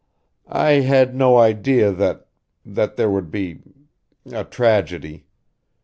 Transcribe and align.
I 0.55 0.79
had 0.81 1.13
no 1.13 1.37
idea 1.37 1.91
that 1.91 2.25
that 2.65 2.95
there 2.95 3.11
would 3.11 3.29
be 3.29 3.61
a 4.25 4.43
tragedy. 4.43 5.27